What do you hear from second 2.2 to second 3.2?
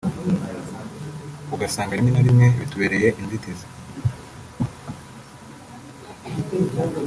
rimwe bitubereye